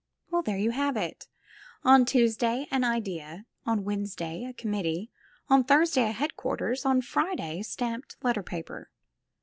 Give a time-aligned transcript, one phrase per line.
[0.31, 1.27] Well, there you have it:
[1.83, 5.11] on Tuesday, an idea; on Wednesday, a committee;
[5.47, 8.89] on Thursday, a headquarters; on Friday, stamped letter paper.